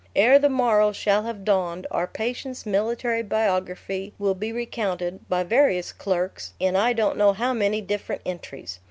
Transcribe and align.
Ere 0.15 0.39
the 0.39 0.49
morrow 0.49 0.91
shall 0.91 1.21
have 1.25 1.45
dawned, 1.45 1.85
our 1.91 2.07
patient's 2.07 2.65
military 2.65 3.21
biography 3.21 4.15
will 4.17 4.33
be 4.33 4.51
recounted, 4.51 5.19
by 5.29 5.43
various 5.43 5.91
clerks, 5.91 6.53
in 6.59 6.75
I 6.75 6.91
don't 6.91 7.17
know 7.17 7.33
how 7.33 7.53
many 7.53 7.81
different 7.81 8.23
entries. 8.25 8.79